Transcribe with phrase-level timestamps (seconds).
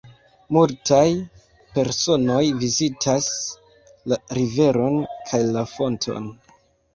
[0.55, 1.09] Multaj
[1.75, 3.27] personoj vizitas
[4.13, 6.29] la riveron kaj la fonton.